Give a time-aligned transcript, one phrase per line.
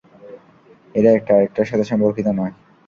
[0.95, 2.53] এরা একটা আরেকটার সাথে সম্পর্কিত নয়!